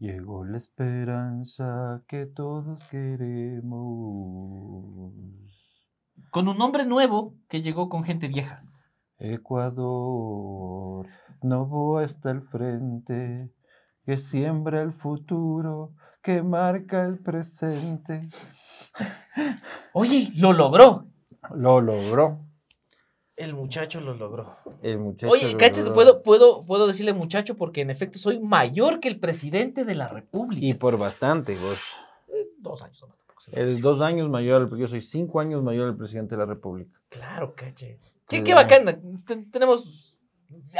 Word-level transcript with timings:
Llegó 0.00 0.44
la 0.46 0.56
esperanza 0.56 2.02
que 2.08 2.24
todos 2.24 2.84
queremos. 2.84 3.68
Con 6.30 6.48
un 6.48 6.56
nombre 6.56 6.86
nuevo 6.86 7.34
que 7.50 7.60
llegó 7.60 7.90
con 7.90 8.02
gente 8.02 8.28
vieja. 8.28 8.64
Ecuador, 9.18 11.06
no 11.42 11.98
hasta 11.98 12.30
el 12.30 12.40
frente, 12.40 13.52
que 14.06 14.16
siembra 14.16 14.80
el 14.80 14.94
futuro, 14.94 15.92
que 16.22 16.42
marca 16.42 17.04
el 17.04 17.18
presente. 17.18 18.26
Oye, 19.92 20.32
lo 20.34 20.54
logró. 20.54 21.08
Lo 21.54 21.82
logró. 21.82 22.49
El 23.40 23.54
muchacho 23.54 24.00
lo 24.00 24.14
logró. 24.14 24.56
El 24.82 24.98
muchacho. 24.98 25.32
Oye, 25.32 25.52
lo 25.52 25.58
cachas, 25.58 25.84
logró. 25.86 25.94
puedo, 25.94 26.22
puedo, 26.22 26.60
puedo 26.60 26.86
decirle 26.86 27.12
muchacho 27.14 27.56
porque 27.56 27.80
en 27.80 27.90
efecto 27.90 28.18
soy 28.18 28.38
mayor 28.40 29.00
que 29.00 29.08
el 29.08 29.18
presidente 29.18 29.84
de 29.84 29.94
la 29.94 30.08
República. 30.08 30.64
Y 30.66 30.74
por 30.74 30.98
bastante, 30.98 31.56
vos. 31.58 31.78
Eh, 32.28 32.48
Dos 32.58 32.82
años 32.82 33.00
nomás 33.00 33.16
tampoco 33.16 33.30
dos 33.80 34.00
años 34.02 34.28
mayor, 34.28 34.68
porque 34.68 34.82
yo 34.82 34.88
soy 34.88 35.00
cinco 35.00 35.40
años 35.40 35.62
mayor 35.62 35.88
al 35.88 35.96
presidente 35.96 36.34
de 36.36 36.40
la 36.40 36.44
República. 36.46 37.00
Claro, 37.08 37.54
caché. 37.56 37.98
Qué, 38.28 38.44
qué 38.44 38.52
bacana. 38.54 38.98
Ten- 39.26 39.50
tenemos. 39.50 40.18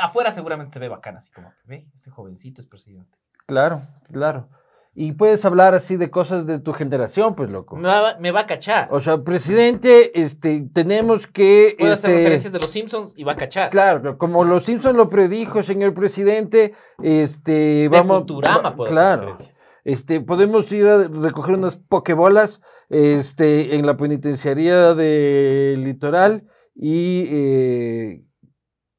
Afuera 0.01 0.31
seguramente 0.31 0.75
se 0.75 0.79
ve 0.81 0.89
bacana, 0.89 1.19
así 1.19 1.31
como 1.31 1.49
que 1.51 1.57
ve, 1.65 1.87
este 1.95 2.11
jovencito 2.11 2.61
es 2.61 2.67
presidente. 2.67 3.17
Claro, 3.47 3.81
claro. 4.13 4.49
Y 4.93 5.13
puedes 5.13 5.45
hablar 5.45 5.75
así 5.75 5.97
de 5.97 6.11
cosas 6.11 6.47
de 6.47 6.59
tu 6.59 6.73
generación, 6.73 7.37
pues, 7.37 7.51
loco. 7.51 7.77
Me 7.77 7.89
va, 7.89 8.17
me 8.19 8.33
va 8.33 8.41
a 8.41 8.47
cachar. 8.47 8.89
O 8.91 8.99
sea, 8.99 9.23
presidente, 9.23 10.21
este, 10.21 10.69
tenemos 10.73 11.29
que. 11.29 11.77
Puedo 11.79 11.93
hacer 11.93 12.11
este, 12.11 12.19
referencias 12.19 12.53
de 12.53 12.59
los 12.59 12.71
Simpsons 12.71 13.15
y 13.17 13.23
va 13.23 13.33
a 13.33 13.37
cachar. 13.37 13.71
Claro, 13.71 14.19
como 14.19 14.45
los 14.45 14.65
Simpson 14.65 14.97
lo 14.97 15.09
predijo, 15.09 15.63
señor 15.63 15.95
presidente, 15.95 16.75
este, 17.03 17.53
De 17.53 17.89
vamos. 17.89 18.19
Futurama 18.19 18.75
puedo 18.75 18.91
hacer 18.91 18.95
claro. 18.95 19.37
Este, 19.85 20.21
podemos 20.21 20.71
ir 20.73 20.87
a 20.87 21.09
recoger 21.09 21.55
unas 21.55 21.77
pokebolas, 21.77 22.61
este, 22.89 23.77
en 23.77 23.87
la 23.87 23.97
penitenciaría 23.97 24.95
del 24.95 25.85
litoral 25.85 26.45
y 26.75 27.27
eh, 27.31 28.25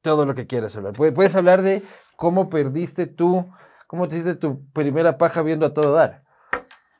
todo 0.00 0.26
lo 0.26 0.34
que 0.34 0.46
quieras 0.46 0.76
hablar. 0.76 0.94
Puedes, 0.94 1.14
puedes 1.14 1.36
hablar 1.36 1.62
de 1.62 1.82
cómo 2.16 2.48
perdiste 2.48 3.06
tú, 3.06 3.48
cómo 3.92 4.08
te 4.08 4.14
hiciste 4.16 4.36
tu 4.36 4.64
primera 4.72 5.18
paja 5.18 5.42
viendo 5.42 5.66
a 5.66 5.74
todo 5.74 5.92
dar. 5.92 6.22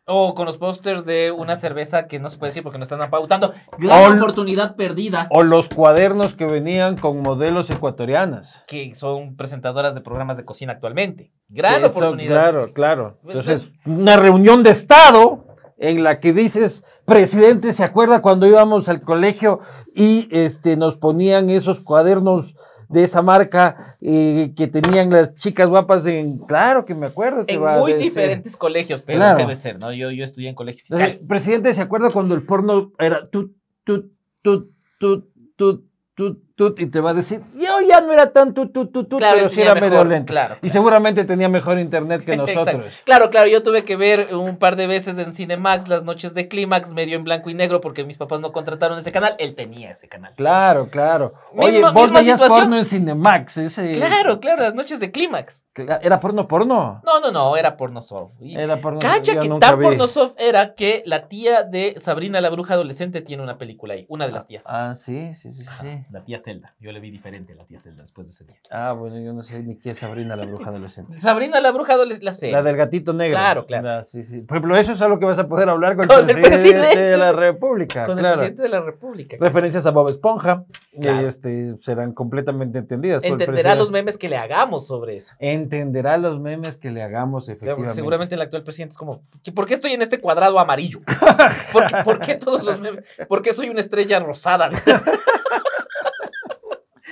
O 0.05 0.35
con 0.35 0.45
los 0.45 0.59
pósters 0.59 1.07
de 1.07 1.33
una 1.33 1.57
cerveza 1.57 2.07
que 2.07 2.19
no 2.19 2.29
se 2.29 2.37
puede 2.37 2.51
decir 2.51 2.63
porque 2.63 2.77
no 2.77 2.83
están 2.83 3.01
apautando. 3.01 3.51
Gran 3.79 4.13
O- 4.13 4.17
oportunidad 4.17 4.77
perdida. 4.77 5.27
O 5.31 5.43
los 5.43 5.71
cuadernos 5.71 6.35
que 6.35 6.45
venían 6.45 6.99
con 6.99 7.23
modelos 7.23 7.71
ecuatorianas. 7.71 8.61
Que 8.67 8.95
son 8.95 9.37
presentadoras 9.37 9.95
de 9.95 10.03
programas 10.03 10.37
de 10.37 10.45
cocina 10.45 10.75
actualmente. 10.75 11.33
Gran 11.49 11.83
Eso, 11.83 11.97
oportunidad. 11.99 12.29
Claro, 12.51 12.73
claro. 12.75 13.17
Pues, 13.23 13.37
Entonces, 13.39 13.73
una 13.87 14.17
reunión 14.19 14.63
de 14.63 14.71
Estado 14.71 15.47
en 15.79 16.05
la 16.05 16.21
que 16.21 16.35
dices, 16.35 16.85
presidente, 17.07 17.73
¿se 17.73 17.83
acuerda 17.85 18.21
cuando 18.21 18.47
íbamos 18.47 18.91
al 18.91 19.01
colegio 19.01 19.61
y 19.95 20.29
este, 20.31 20.77
nos 20.77 20.99
ponían 20.99 21.49
esos 21.49 21.81
cuadernos 21.81 22.55
de 22.93 23.03
esa 23.05 23.23
marca 23.23 23.97
eh, 24.01 24.53
que 24.57 24.67
tenían 24.69 25.11
las 25.11 25.35
chicas 25.35 25.69
guapas 25.69 26.07
en... 26.07 26.39
Claro 26.39 26.85
que 26.85 26.95
me 26.95 27.07
acuerdo. 27.07 27.47
que 27.47 27.55
En 27.55 27.63
va 27.65 27.79
muy 27.79 27.93
ser. 27.93 28.01
diferentes 28.01 28.57
colegios, 28.57 29.01
pero 29.03 29.19
Claro. 29.19 29.39
debe 29.39 29.55
ser, 29.55 29.79
¿no? 29.79 29.93
Yo, 29.93 30.11
yo 30.11 30.25
estudié 30.25 30.49
en 30.51 30.55
colegio 30.55 30.81
fiscal. 30.83 31.01
Entonces, 31.01 31.27
presidente, 31.29 31.73
¿se 31.75 31.83
acuerda 31.83 32.11
cuando 32.11 32.35
el 32.35 32.45
porno 32.45 32.93
era 32.99 33.29
tut, 33.31 33.53
tut, 33.85 34.13
tut, 34.43 34.71
tut, 34.99 35.25
tut, 35.57 35.85
tut, 36.15 36.39
tut? 36.69 36.81
Y 36.81 36.87
te 36.87 37.01
va 37.01 37.11
a 37.11 37.15
decir, 37.15 37.41
yo 37.55 37.81
ya 37.87 38.01
no 38.01 38.13
era 38.13 38.33
tan 38.33 38.55
tut, 38.55 38.73
tut, 38.73 38.93
tut, 38.93 39.09
Claro, 39.19 39.37
pero 39.37 39.49
sí 39.49 39.61
era 39.63 39.75
medio 39.75 39.91
mejor, 39.91 40.07
lento. 40.07 40.31
claro, 40.33 40.55
Y 40.63 40.71
seguramente 40.71 41.25
tenía 41.25 41.49
mejor 41.49 41.79
internet 41.79 42.25
que 42.25 42.37
nosotros. 42.37 43.01
Claro, 43.05 43.31
claro, 43.31 43.49
yo 43.49 43.63
tuve 43.63 43.85
que 43.85 43.97
ver 43.97 44.35
un 44.35 44.57
par 44.57 44.77
de 44.77 44.87
veces 44.87 45.19
en 45.19 45.33
Cinemax 45.33 45.89
las 45.89 46.05
noches 46.05 46.35
de 46.35 46.49
Clímax, 46.49 46.93
medio 46.93 47.17
en 47.17 47.25
blanco 47.25 47.51
y 47.51 47.55
negro, 47.55 47.81
porque 47.81 48.05
mis 48.05 48.17
papás 48.17 48.41
no 48.41 48.53
contrataron 48.53 48.99
ese 48.99 49.13
canal. 49.13 49.35
Él 49.39 49.55
tenía 49.55 49.91
ese 49.91 50.09
canal. 50.09 50.33
Claro, 50.37 50.89
claro. 50.89 51.35
Oye, 51.57 51.81
vos 51.81 51.93
misma 51.95 52.21
veías 52.21 52.39
situación. 52.39 52.61
porno 52.61 52.77
en 52.79 52.85
Cinemax. 52.85 53.57
Ese, 53.59 53.93
Claro, 53.93 54.41
claro, 54.41 54.63
las 54.65 54.75
noches 54.75 55.01
de 55.01 55.11
Clímax. 55.11 55.63
¿Era 56.03 56.21
porno 56.21 56.47
porno? 56.47 57.01
No, 57.05 57.21
no, 57.21 57.31
no, 57.31 57.57
era 57.57 57.77
porno 57.77 58.03
soft. 58.03 58.35
Y 58.41 58.57
Era 58.57 58.77
porno 58.77 58.99
Cacha 58.99 59.41
que 59.41 59.49
tan 59.59 59.79
vi. 59.79 59.85
porno 59.87 60.07
soft 60.07 60.35
era 60.39 60.75
que 60.75 61.03
la 61.07 61.29
tía 61.29 61.63
de 61.63 61.95
Sabrina 61.97 62.41
la 62.41 62.51
bruja 62.51 62.75
adolescente 62.75 63.23
tiene 63.23 63.43
una 63.43 63.57
película 63.59 63.95
ahí, 63.95 64.05
una 64.09 64.27
de 64.27 64.33
las 64.33 64.47
tías. 64.47 64.65
Ah, 64.69 64.95
sí, 64.95 65.33
sí, 65.35 65.51
sí, 65.53 65.63
sí. 65.81 66.05
La 66.11 66.23
tía 66.25 66.39
Zelda. 66.53 66.75
Yo 66.81 66.93
le 66.93 67.01
vi 67.01 67.11
diferente 67.11 67.53
a 67.53 67.57
la 67.57 67.65
tía 67.65 67.81
Zelda 67.81 68.03
después 68.03 68.27
de 68.27 68.33
ese 68.33 68.45
día. 68.45 68.57
Ah, 68.71 68.93
bueno, 68.93 69.19
yo 69.19 69.33
no 69.33 69.43
sé 69.43 69.63
ni 69.63 69.77
qué 69.77 69.91
es 69.91 69.99
Sabrina 69.99 70.37
la 70.37 70.45
bruja 70.47 70.71
adolescente. 70.71 71.13
Sabrina 71.21 71.61
la 71.61 71.71
bruja 71.73 71.95
adolescente, 71.95 72.25
la 72.25 72.33
sé. 72.33 72.51
La 72.51 72.63
del 72.63 72.77
gatito 72.77 73.13
negro. 73.13 73.37
Claro, 73.37 73.67
claro. 73.67 73.89
Ah, 73.91 74.05
sí, 74.05 74.25
sí. 74.25 74.41
Por 74.43 74.57
ejemplo, 74.59 74.77
eso 74.77 74.93
es 74.93 75.03
algo 75.03 75.19
que 75.19 75.25
vas 75.27 75.39
a 75.39 75.49
poder 75.49 75.69
hablar 75.69 75.97
con, 75.97 76.07
Con 76.07 76.19
el 76.21 76.41
presidente, 76.41 76.49
presidente. 76.49 77.01
de 77.01 77.17
la 77.17 77.33
República. 77.33 78.07
con 78.07 78.19
el 78.19 78.25
presidente 78.27 78.63
de 78.63 78.69
la 78.69 78.81
República. 78.81 79.37
Referencias 79.41 79.87
a 79.87 79.91
Bob 79.91 80.09
Esponja 80.09 80.65
Claro. 81.01 81.27
este, 81.27 81.75
serán 81.81 82.13
completamente 82.13 82.79
entendidas. 82.79 83.23
Entenderá 83.25 83.75
los 83.75 83.91
memes 83.91 84.19
que 84.19 84.29
le 84.29 84.37
hagamos 84.37 84.87
sobre 84.87 85.17
eso. 85.17 85.35
Entenderá 85.39 86.19
los 86.19 86.39
memes 86.41 86.77
que 86.77 86.91
le 86.91 87.03
hagamos, 87.03 87.49
efectivamente. 87.49 87.95
seguramente 87.95 88.35
el 88.35 88.43
actual 88.43 88.63
presidente 88.63 88.93
es 88.93 88.99
como, 88.99 89.23
"¿Qué- 89.43 89.53
¿por 89.53 89.67
qué 89.67 89.75
estoy 89.75 89.93
en 89.93 90.03
este 90.03 90.19
cuadrado 90.21 90.59
amarillo? 90.59 91.01
¿Por 91.73 91.87
qué, 91.87 91.97
por 92.05 92.19
qué 92.21 92.35
todos 92.35 92.63
los 92.63 92.79
memes? 92.81 93.05
¿Por 93.29 93.41
qué 93.43 93.53
soy 93.53 93.69
una 93.71 93.81
estrella 93.81 94.19
rosada? 94.21 94.71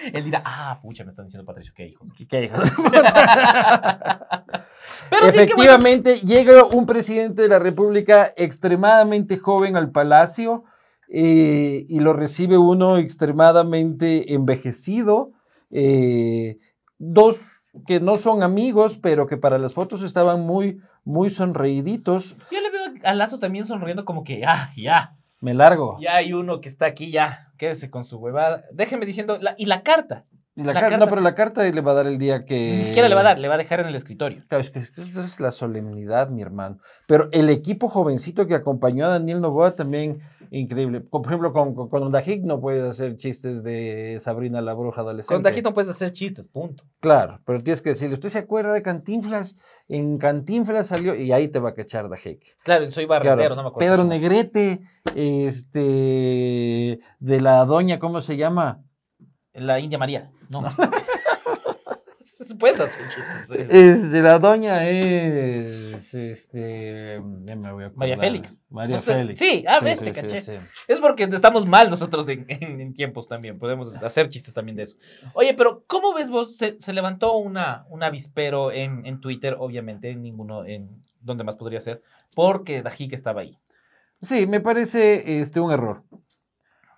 Él 0.12 0.24
dirá, 0.24 0.42
ah, 0.44 0.78
pucha, 0.82 1.04
me 1.04 1.10
están 1.10 1.26
diciendo 1.26 1.44
Patricio, 1.46 1.72
qué 1.76 1.86
hijos. 1.88 2.08
¿Qué- 2.16 2.26
qué 2.26 2.44
hijos? 2.44 2.72
Pero 5.10 5.26
sí, 5.26 5.38
bueno. 5.38 5.42
Efectivamente, 5.44 6.16
llega 6.20 6.64
un 6.64 6.86
presidente 6.86 7.42
de 7.42 7.48
la 7.48 7.58
República 7.58 8.30
extremadamente 8.36 9.36
joven 9.36 9.76
al 9.76 9.90
palacio 9.90 10.64
eh, 11.08 11.84
y 11.88 12.00
lo 12.00 12.12
recibe 12.12 12.56
uno 12.58 12.96
extremadamente 12.98 14.32
envejecido. 14.34 15.32
eh, 15.70 16.58
dos 16.98 17.56
que 17.86 17.98
no 18.00 18.16
son 18.16 18.42
amigos, 18.42 18.98
pero 18.98 19.26
que 19.26 19.36
para 19.36 19.56
las 19.56 19.72
fotos 19.74 20.02
estaban 20.02 20.40
muy, 20.42 20.80
muy 21.04 21.30
sonreíditos. 21.30 22.36
Yo 22.50 22.60
le 22.60 22.70
veo 22.70 22.82
a 23.04 23.14
Lazo 23.14 23.38
también 23.38 23.64
sonriendo 23.64 24.04
como 24.04 24.22
que, 24.24 24.44
ah, 24.44 24.72
ya, 24.76 25.16
Me 25.40 25.54
largo. 25.54 25.96
ya 26.00 26.16
hay 26.16 26.32
uno 26.32 26.60
que 26.60 26.68
está 26.68 26.86
aquí, 26.86 27.10
ya, 27.12 27.49
quédese 27.60 27.90
con 27.90 28.04
su 28.04 28.16
huevada. 28.18 28.64
Déjeme 28.72 29.04
diciendo, 29.04 29.36
la- 29.40 29.54
y 29.58 29.66
la 29.66 29.82
carta, 29.82 30.24
Y 30.56 30.62
la 30.62 30.68
la 30.68 30.72
car- 30.72 30.82
carta- 30.90 30.96
No, 31.04 31.08
pero 31.10 31.20
la 31.20 31.34
carta 31.34 31.62
le 31.62 31.80
va 31.82 31.92
a 31.92 31.94
dar 31.94 32.06
el 32.06 32.16
día 32.18 32.44
que... 32.46 32.76
ni 32.78 32.84
siquiera 32.86 33.06
le 33.08 33.14
va 33.14 33.20
a 33.20 33.24
dar, 33.24 33.38
le 33.38 33.48
va 33.48 33.54
a 33.54 33.58
dejar 33.58 33.80
en 33.80 33.86
el 33.88 33.94
escritorio. 33.94 34.42
Claro, 34.48 34.62
es 34.62 34.70
que, 34.70 34.78
es 34.78 34.90
que 34.90 35.02
esa 35.02 35.20
es 35.20 35.38
la 35.40 35.50
solemnidad, 35.50 36.30
mi 36.30 36.40
hermano. 36.40 36.78
Pero 37.06 37.28
el 37.32 37.50
equipo 37.50 37.86
jovencito 37.88 38.46
que 38.46 38.54
acompañó 38.54 39.04
a 39.04 39.10
Daniel 39.10 39.40
Novoa 39.42 39.76
también 39.76 40.20
increíble. 40.50 41.00
Por 41.00 41.24
ejemplo, 41.26 41.52
con, 41.52 41.74
con, 41.74 41.88
con 41.88 42.10
Dajik 42.10 42.44
no 42.44 42.60
puedes 42.60 42.84
hacer 42.84 43.16
chistes 43.16 43.62
de 43.64 44.18
Sabrina 44.20 44.60
la 44.60 44.74
bruja 44.74 45.00
adolescente. 45.00 45.34
Con 45.34 45.42
Dajito 45.42 45.70
no 45.70 45.74
puedes 45.74 45.90
hacer 45.90 46.12
chistes, 46.12 46.48
punto. 46.48 46.84
Claro, 47.00 47.38
pero 47.44 47.60
tienes 47.60 47.82
que 47.82 47.90
decirle, 47.90 48.14
¿usted 48.14 48.28
se 48.28 48.38
acuerda 48.38 48.72
de 48.72 48.82
Cantinflas? 48.82 49.56
En 49.88 50.18
Cantinflas 50.18 50.88
salió, 50.88 51.14
y 51.14 51.32
ahí 51.32 51.48
te 51.48 51.58
va 51.58 51.70
a 51.70 51.74
cachar 51.74 52.08
Dajik. 52.08 52.56
Claro, 52.64 52.90
soy 52.90 53.06
Claro, 53.06 53.24
barrendero, 53.24 53.56
no 53.56 53.62
me 53.62 53.68
acuerdo. 53.68 53.96
Pedro. 53.96 54.04
Negrete, 54.04 54.80
este, 55.14 57.00
de 57.18 57.40
la 57.40 57.64
doña, 57.64 57.98
¿cómo 57.98 58.20
se 58.20 58.36
llama? 58.36 58.82
La 59.52 59.80
India 59.80 59.98
María, 59.98 60.30
no. 60.48 60.62
Puedes 62.58 62.80
hacer 62.80 63.02
chistes. 63.08 63.48
de- 63.68 63.94
de 64.08 64.22
la 64.22 64.38
doña 64.38 64.88
es, 64.88 66.14
este, 66.14 67.20
ya 67.44 67.56
me 67.56 67.72
voy 67.72 67.84
a 67.84 67.92
María. 67.94 68.16
Félix. 68.16 68.60
María 68.70 68.96
Félix. 68.98 69.38
sí, 69.38 69.64
ah, 69.68 69.80
ves, 69.80 70.00
te 70.00 70.10
caché. 70.12 70.38
Es 70.88 71.00
porque 71.00 71.24
estamos 71.24 71.66
mal 71.66 71.90
nosotros 71.90 72.28
en, 72.28 72.46
en- 72.48 72.80
en 72.80 72.94
tiempos 72.94 73.28
también. 73.28 73.58
Podemos 73.58 73.96
hacer 74.02 74.28
chistes 74.28 74.54
también 74.54 74.76
de 74.76 74.84
eso. 74.84 74.96
Oye, 75.34 75.54
pero 75.54 75.84
¿cómo 75.86 76.14
ves 76.14 76.30
vos? 76.30 76.56
Se, 76.56 76.80
se 76.80 76.92
levantó 76.92 77.36
una, 77.36 77.84
un 77.90 78.02
avispero 78.02 78.72
en, 78.72 79.04
en 79.06 79.20
Twitter, 79.20 79.56
obviamente, 79.58 80.10
en 80.10 80.22
ninguno, 80.22 80.64
en 80.64 81.04
donde 81.20 81.44
más 81.44 81.56
podría 81.56 81.80
ser, 81.80 82.00
porque 82.34 82.82
Dajik 82.82 83.12
estaba 83.12 83.42
ahí. 83.42 83.58
Sí, 84.22 84.46
me 84.46 84.60
parece 84.60 85.40
este, 85.40 85.60
un 85.60 85.72
error. 85.72 86.02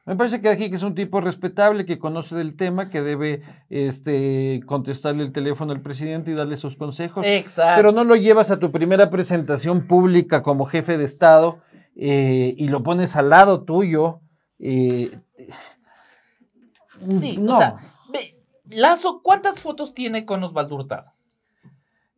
Me 0.04 0.16
parece 0.16 0.40
que 0.40 0.48
Dajik 0.48 0.74
es 0.74 0.82
un 0.82 0.96
tipo 0.96 1.20
respetable 1.20 1.84
que 1.84 2.00
conoce 2.00 2.34
del 2.34 2.56
tema, 2.56 2.90
que 2.90 3.02
debe 3.02 3.42
este, 3.70 4.60
contestarle 4.66 5.22
el 5.22 5.30
teléfono 5.30 5.72
al 5.72 5.80
presidente 5.80 6.32
y 6.32 6.34
darle 6.34 6.56
sus 6.56 6.76
consejos. 6.76 7.24
Exacto. 7.24 7.76
Pero 7.76 7.92
no 7.92 8.02
lo 8.02 8.16
llevas 8.16 8.50
a 8.50 8.58
tu 8.58 8.72
primera 8.72 9.10
presentación 9.10 9.86
pública 9.86 10.42
como 10.42 10.66
jefe 10.66 10.98
de 10.98 11.04
Estado 11.04 11.60
eh, 11.94 12.54
y 12.56 12.66
lo 12.66 12.82
pones 12.82 13.14
al 13.14 13.30
lado 13.30 13.62
tuyo. 13.62 14.20
eh, 14.58 15.10
sí, 17.08 17.36
no. 17.38 17.54
o 17.54 17.58
sea, 17.58 17.76
Lazo, 18.72 19.20
¿cuántas 19.22 19.60
fotos 19.60 19.94
tiene 19.94 20.24
con 20.24 20.42
Osvaldo 20.42 20.76
Hurtado? 20.76 21.12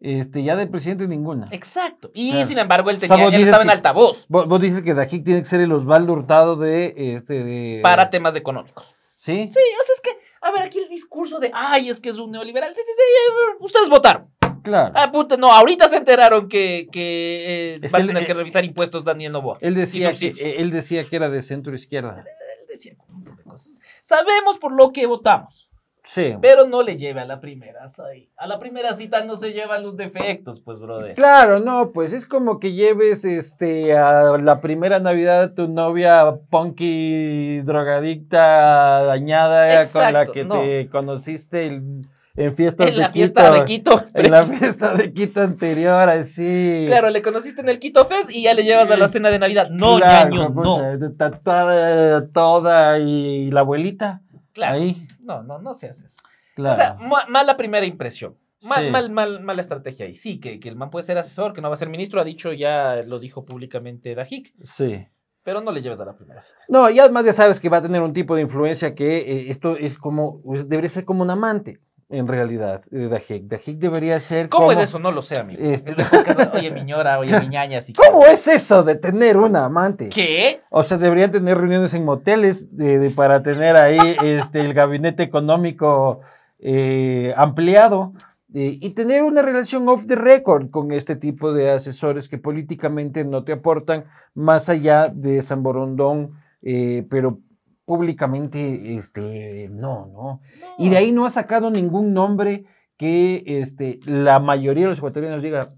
Este, 0.05 0.43
ya 0.43 0.55
del 0.55 0.69
presidente 0.69 1.09
ninguna. 1.09 1.49
Exacto. 1.51 2.11
Y 2.13 2.33
Claro. 2.33 2.47
sin 2.47 2.59
embargo, 2.59 2.91
él, 2.91 2.99
tenía, 2.99 3.25
él 3.25 3.31
dices 3.31 3.47
estaba 3.47 3.65
en 3.65 3.71
altavoz 3.71 4.27
Vos, 4.29 4.47
vos 4.47 4.61
dices 4.61 4.83
que 4.83 4.93
Dajik 4.93 5.25
tiene 5.25 5.41
que 5.41 5.47
ser 5.47 5.63
el 5.63 5.73
Osvaldo 5.73 6.13
Hurtado 6.13 6.57
de... 6.57 6.93
Este, 6.97 7.43
de... 7.43 7.81
para 7.83 8.11
temas 8.11 8.37
económicos. 8.37 8.95
¿Sí? 9.15 9.49
Sí, 9.51 9.59
o 9.59 9.85
sea, 9.85 9.95
es 9.95 10.01
que, 10.03 10.11
a 10.43 10.51
ver, 10.53 10.63
aquí 10.65 10.79
el 10.79 10.91
discurso 10.91 11.41
de, 11.41 11.51
ay, 11.55 11.89
es 11.89 12.01
que 12.01 12.11
es 12.11 12.19
un 12.19 12.31
neoliberal. 12.33 12.75
Sí, 12.75 12.83
sí, 12.85 12.93
sí, 12.95 13.57
ustedes 13.61 13.89
votaron. 13.89 14.29
Claro. 14.63 14.93
Ah, 14.95 15.11
puta, 15.11 15.39
no, 15.39 15.51
ahorita 15.51 15.89
se 15.89 15.97
enteraron 15.97 16.49
que, 16.49 16.87
que 16.93 17.77
eh, 17.83 17.89
va 17.89 17.99
a 17.99 18.07
tener 18.07 18.23
eh, 18.23 18.27
que 18.27 18.35
revisar 18.35 18.63
impuestos 18.65 19.05
Daniel 19.05 19.33
Novoa. 19.33 19.57
Él 19.63 19.75
decía, 19.75 20.13
que, 20.13 20.35
él 20.59 20.71
decía 20.71 21.07
que 21.07 21.17
era 21.17 21.31
de 21.31 21.41
centro 21.41 21.75
izquierda. 21.75 22.25
Él 22.61 22.67
decía 22.69 22.93
un 23.09 23.15
montón 23.15 23.37
de 23.37 23.43
cosas. 23.43 23.81
Sabemos 24.03 24.59
por 24.59 24.73
lo 24.73 24.91
que 24.93 25.07
votamos, 25.07 25.71
Sí. 26.07 26.35
pero 26.43 26.67
no 26.67 26.83
le 26.83 26.99
lleve 26.99 27.21
a 27.23 27.25
la 27.25 27.41
primera. 27.41 27.87
ahí. 28.11 28.29
A 28.37 28.47
la 28.47 28.59
primera 28.59 28.93
cita 28.93 29.25
no 29.25 29.37
se 29.37 29.53
llevan 29.53 29.83
los 29.83 29.97
defectos, 29.97 30.61
pues, 30.61 30.79
brother. 30.79 31.15
Claro, 31.15 31.61
no, 31.61 31.93
pues 31.93 32.13
es 32.13 32.27
como 32.27 32.61
que 32.61 32.73
lleves 32.75 33.25
este 33.25 33.97
a 33.97 34.37
la 34.37 34.61
primera 34.61 35.01
Navidad 35.01 35.43
a 35.43 35.55
tu 35.55 35.67
novia 35.67 36.37
punky 36.51 37.63
drogadicta 37.63 39.05
dañada 39.05 39.85
con 39.93 40.13
la 40.13 40.27
que 40.27 40.45
no. 40.45 40.61
te 40.61 40.89
conociste 40.91 41.67
el- 41.67 42.07
en 42.37 42.53
fiestas 42.53 42.89
En 42.89 42.95
de 42.95 42.99
la 43.01 43.07
Quito. 43.13 43.15
fiesta 43.43 43.51
de 43.53 43.65
Quito. 43.65 44.03
En 44.15 44.31
la 44.33 44.45
fiesta 44.45 44.95
de 44.95 45.13
Quito 45.13 45.41
anterior, 45.41 46.09
así. 46.11 46.83
Claro, 46.89 47.09
le 47.11 47.23
conociste 47.23 47.61
en 47.61 47.69
el 47.69 47.79
Quito 47.79 48.05
Fest 48.07 48.29
y 48.31 48.43
ya 48.43 48.55
le 48.55 48.65
llevas 48.65 48.91
a 48.91 48.97
la 48.97 49.07
cena 49.07 49.31
de 49.31 49.39
Navidad. 49.39 49.69
No, 49.71 49.99
Claro, 49.99 50.31
ñaño, 50.31 50.53
pucha, 50.53 50.69
no. 50.93 50.99
de 50.99 51.11
Tatuada 51.11 52.27
toda 52.33 52.99
y 52.99 53.51
la 53.53 53.61
abuelita. 53.61 54.21
Claro. 54.55 54.77
Ahí. 54.77 55.07
No, 55.21 55.43
no, 55.43 55.59
no 55.59 55.75
se 55.75 55.89
hace 55.89 56.07
eso. 56.07 56.19
Claro. 56.55 56.75
O 56.75 56.77
sea, 56.77 56.95
ma- 56.95 57.27
mala 57.29 57.57
primera 57.57 57.85
impresión. 57.85 58.37
Mal, 58.63 58.87
Sí. 58.87 58.91
mal, 58.91 59.11
mal, 59.11 59.43
mala 59.43 59.61
estrategia 59.61 60.07
ahí. 60.07 60.15
Sí, 60.15 60.41
que, 60.41 60.59
que 60.59 60.69
el 60.71 60.77
man 60.77 60.89
puede 60.89 61.03
ser 61.05 61.19
asesor, 61.19 61.53
que 61.53 61.61
no 61.61 61.69
va 61.69 61.75
a 61.75 61.77
ser 61.77 61.91
ministro, 61.91 62.21
ha 62.21 62.25
dicho, 62.25 62.53
ya 62.53 63.03
lo 63.05 63.19
dijo 63.19 63.45
públicamente 63.45 64.15
Dajik, 64.15 64.55
sí. 64.63 65.07
pero 65.43 65.61
no 65.61 65.71
le 65.71 65.83
lleves 65.83 66.01
a 66.01 66.07
la 66.07 66.17
primera 66.17 66.41
cita. 66.41 66.61
No, 66.69 66.89
y 66.89 66.99
además 66.99 67.27
ya 67.27 67.35
sabes 67.35 67.61
que 67.61 67.69
va 67.69 67.77
a 67.79 67.83
tener 67.83 68.01
un 68.01 68.15
tipo 68.15 68.35
de 68.35 68.41
influencia 68.43 68.95
que 68.95 69.19
eh, 69.19 69.51
esto 69.51 69.77
es 69.77 69.99
como, 69.99 70.41
pues, 70.41 70.67
debería 70.67 70.89
ser 70.89 71.05
como 71.05 71.23
un 71.23 71.31
amante, 71.31 71.81
en 72.11 72.27
realidad, 72.29 72.83
de 72.91 73.09
Dajik. 73.09 73.45
Dajik 73.45 73.79
debería 73.79 74.21
ser 74.21 74.49
¿Cómo 74.49 74.67
como- 74.69 74.81
es 74.81 74.89
eso? 74.89 74.99
No 74.99 75.11
lo 75.11 75.23
sé, 75.23 75.39
amigo. 75.39 75.61
Este- 75.63 75.91
Este 75.93 76.05
podcast, 76.05 76.39
oye, 76.55 76.71
mi 76.71 76.83
ñora, 76.85 77.19
oye, 77.19 77.39
mi 77.41 77.49
ñaña, 77.49 77.79
así 77.79 77.93
que- 77.93 78.03
¿Cómo 78.03 78.25
es 78.27 78.47
eso 78.49 78.83
de 78.83 78.95
tener 78.97 79.37
una 79.37 79.65
amante? 79.65 80.09
¿Qué? 80.11 80.61
O 80.71 80.83
sea, 80.83 80.99
deberían 80.99 81.31
tener 81.31 81.57
reuniones 81.59 81.95
en 81.95 82.05
moteles 82.05 82.77
de- 82.77 82.99
de- 82.99 83.11
para 83.11 83.43
tener 83.43 83.77
ahí 83.77 83.99
este, 84.23 84.61
el 84.61 84.75
gabinete 84.75 85.23
económico 85.23 86.21
eh, 86.67 87.35
ampliado 87.37 88.13
eh, 88.55 88.79
y 88.81 88.91
tener 88.91 89.23
una 89.25 89.43
relación 89.43 89.89
off 89.89 90.07
the 90.07 90.15
record 90.15 90.71
con 90.71 90.93
este 90.93 91.17
tipo 91.17 91.53
de 91.53 91.71
asesores 91.71 92.29
que 92.29 92.39
políticamente 92.39 93.25
no 93.25 93.45
te 93.45 93.53
aportan 93.53 94.05
más 94.35 94.69
allá 94.69 95.09
de 95.13 95.43
San 95.43 95.63
Borondón, 95.63 96.31
eh, 96.63 97.05
pero 97.11 97.41
públicamente 97.85 98.97
este, 98.97 99.69
no, 99.71 100.07
no. 100.07 100.41
Y 100.79 100.89
de 100.89 100.97
ahí 100.97 101.13
no 101.13 101.27
ha 101.27 101.31
sacado 101.31 101.71
ningún 101.71 102.13
nombre 102.13 102.65
que 102.97 103.43
este, 103.47 104.01
la 104.05 104.39
mayoría 104.39 104.85
de 104.85 104.91
los 104.91 104.99
ecuatorianos 104.99 105.43
diga, 105.43 105.69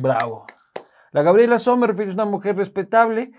bravo. 0.00 0.46
La 1.12 1.22
Gabriela 1.22 1.58
Sommerfield 1.58 2.10
es 2.10 2.14
una 2.14 2.24
mujer 2.24 2.56
respetable, 2.56 3.32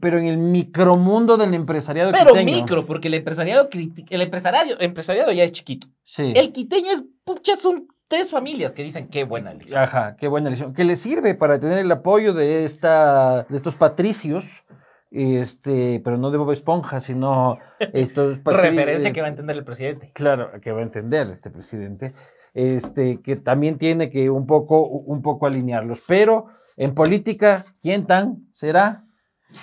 pero 0.00 0.18
en 0.18 0.26
el 0.26 0.38
micromundo 0.38 1.36
del 1.36 1.54
empresariado 1.54 2.12
Pero 2.12 2.32
quiteño. 2.32 2.44
micro, 2.44 2.86
porque 2.86 3.08
el 3.08 3.14
empresariado, 3.14 3.68
el 3.72 4.20
empresariado, 4.20 4.80
empresariado 4.80 5.32
ya 5.32 5.44
es 5.44 5.52
chiquito. 5.52 5.88
Sí. 6.04 6.32
El 6.36 6.52
quiteño 6.52 6.90
es, 6.90 7.04
pucha, 7.24 7.56
son 7.56 7.88
tres 8.08 8.30
familias 8.30 8.72
que 8.74 8.82
dicen 8.82 9.08
qué 9.08 9.24
buena 9.24 9.50
elección. 9.52 9.80
Ajá, 9.80 10.16
qué 10.16 10.28
buena 10.28 10.48
elección. 10.48 10.72
Que 10.72 10.84
le 10.84 10.96
sirve 10.96 11.34
para 11.34 11.58
tener 11.58 11.78
el 11.78 11.90
apoyo 11.90 12.32
de, 12.32 12.64
esta, 12.64 13.44
de 13.44 13.56
estos 13.56 13.74
patricios, 13.74 14.62
este, 15.10 16.00
pero 16.04 16.18
no 16.18 16.30
de 16.30 16.38
Bob 16.38 16.52
Esponja, 16.52 17.00
sino 17.00 17.58
estos. 17.92 18.42
Referencia 18.44 19.12
que 19.12 19.20
va 19.20 19.28
a 19.28 19.30
entender 19.30 19.56
el 19.56 19.64
presidente. 19.64 20.10
Claro, 20.12 20.50
que 20.60 20.72
va 20.72 20.80
a 20.80 20.82
entender 20.82 21.28
este 21.30 21.50
presidente, 21.50 22.12
este, 22.54 23.20
que 23.22 23.36
también 23.36 23.78
tiene 23.78 24.10
que 24.10 24.30
un 24.30 24.46
poco, 24.46 24.86
un 24.86 25.22
poco 25.22 25.46
alinearlos. 25.46 26.02
Pero 26.06 26.46
en 26.76 26.94
política, 26.94 27.64
¿quién 27.80 28.06
tan 28.06 28.48
será? 28.52 29.04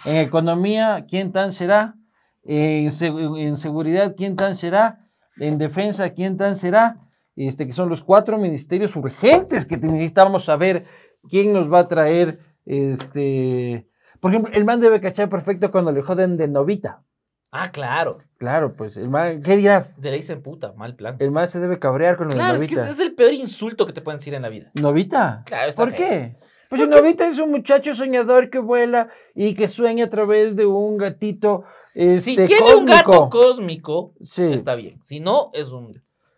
En 0.06 0.18
economía, 0.18 1.06
¿quién 1.08 1.32
tan 1.32 1.52
será? 1.52 1.96
En, 2.44 2.90
en 3.38 3.58
seguridad, 3.58 4.16
¿quién 4.18 4.36
tan 4.36 4.56
será? 4.56 5.08
En 5.38 5.58
defensa, 5.58 6.10
¿quién 6.12 6.38
tan 6.38 6.56
será? 6.56 7.00
Este, 7.36 7.66
que 7.66 7.74
son 7.74 7.90
los 7.90 8.02
cuatro 8.02 8.38
ministerios 8.38 8.96
urgentes 8.96 9.66
que 9.66 9.78
necesitamos 9.78 10.46
saber 10.46 10.86
quién 11.28 11.52
nos 11.52 11.72
va 11.72 11.80
a 11.80 11.88
traer. 11.88 12.40
Este, 12.66 13.88
por 14.24 14.32
ejemplo, 14.32 14.54
el 14.54 14.64
man 14.64 14.80
debe 14.80 15.02
cachar 15.02 15.28
perfecto 15.28 15.70
cuando 15.70 15.92
le 15.92 16.02
joden 16.02 16.38
de 16.38 16.48
novita. 16.48 17.04
Ah, 17.52 17.72
claro. 17.74 18.20
Claro, 18.38 18.74
pues 18.74 18.96
el 18.96 19.10
man, 19.10 19.42
¿qué 19.44 19.58
dirá? 19.58 19.86
De 19.98 20.12
le 20.12 20.16
dicen 20.18 20.42
puta, 20.42 20.72
mal 20.78 20.96
plan. 20.96 21.18
El 21.20 21.30
man 21.32 21.50
se 21.50 21.60
debe 21.60 21.78
cabrear 21.78 22.16
con 22.16 22.28
los 22.28 22.36
Claro, 22.36 22.56
es 22.56 22.62
que 22.62 22.68
novita. 22.76 22.84
ese 22.90 22.94
es 22.94 23.00
el 23.08 23.14
peor 23.16 23.34
insulto 23.34 23.86
que 23.86 23.92
te 23.92 24.00
pueden 24.02 24.18
decir 24.20 24.34
en 24.34 24.42
la 24.44 24.50
vida. 24.50 24.72
¿Novita? 24.82 25.44
Claro, 25.46 25.70
está 25.70 25.84
¿Por 25.84 25.90
feo. 25.94 25.98
qué? 25.98 26.36
Pues 26.70 26.82
Porque 26.82 26.84
el 26.86 26.90
novita 27.04 27.28
es 27.28 27.38
un 27.40 27.52
muchacho 27.52 27.94
soñador 27.94 28.50
que 28.50 28.60
vuela 28.60 29.10
y 29.36 29.54
que 29.56 29.68
sueña 29.68 30.06
a 30.06 30.10
través 30.10 30.56
de 30.56 30.66
un 30.66 30.98
gatito 30.98 31.66
este, 31.94 32.22
si 32.22 32.36
tiene 32.48 32.74
un 32.76 32.86
gato 32.86 33.30
cósmico. 33.30 33.30
cósmico, 33.30 34.14
Sí. 34.22 34.46
está 34.54 34.74
bien. 34.76 35.00
Si 35.02 35.20
no, 35.20 35.52
es 35.54 35.68
un. 35.74 35.92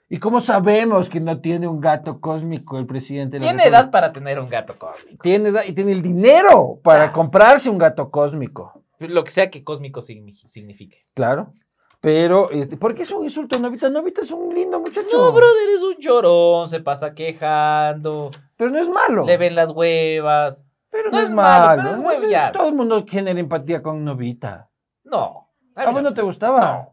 ¿Y 0.07 0.18
cómo 0.18 0.40
sabemos 0.40 1.10
que 1.10 1.19
no 1.19 1.42
tiene 1.42 1.68
un 1.68 1.81
gato 1.81 2.22
cósmico 2.22 2.78
el 2.78 2.86
presidente? 2.86 3.40
Tiene 3.40 3.54
República? 3.63 3.80
edad 3.80 3.92
para 3.92 4.13
tener 4.13 4.40
un 4.40 4.50
gato 4.50 4.78
cósmico. 4.78 5.18
Tiene 5.24 5.50
edad 5.50 5.63
y 5.68 5.74
tiene 5.74 5.94
el 5.94 6.02
dinero 6.04 6.80
para 6.84 7.12
comprarse 7.12 7.69
un 7.69 7.78
gato 7.80 8.12
cósmico. 8.12 8.84
Lo 9.00 9.24
que 9.24 9.31
sea 9.31 9.50
que 9.50 9.63
cósmico 9.63 10.02
signi- 10.02 10.36
signifique. 10.48 11.06
Claro. 11.16 11.54
Pero, 12.02 12.52
este, 12.52 12.78
¿por 12.78 12.94
qué 12.94 13.02
es 13.02 13.10
un 13.12 13.24
insulto, 13.24 13.57
Novita? 13.57 13.90
Novita 13.90 14.22
es 14.22 14.30
un 14.30 14.54
lindo 14.54 14.80
muchacho. 14.80 15.07
No, 15.12 15.31
brother, 15.31 15.69
es 15.74 15.81
un 15.81 15.96
llorón, 15.98 16.69
se 16.69 16.80
pasa 16.81 17.16
quejando, 17.16 18.30
Pero 18.58 18.69
no 18.69 18.78
es 18.80 18.88
malo. 18.88 19.25
le 19.25 19.38
ven 19.38 19.56
las 19.56 19.72
huevas. 19.72 20.66
Pero 20.92 21.10
no 21.10 21.19
es 21.19 21.34
malo, 21.34 21.81
pero 21.81 21.90
es 21.96 22.00
¿no? 22.00 22.08
hueviado. 22.08 22.51
Todo 22.54 22.68
el 22.69 22.75
mundo 22.75 23.04
genera 23.08 23.40
empatía 23.40 23.81
con 23.81 24.06
Novita. 24.06 24.69
No. 25.04 25.50
¿A 25.74 25.90
vos 25.90 26.04
no 26.04 26.13
te 26.13 26.22
gustaba? 26.22 26.90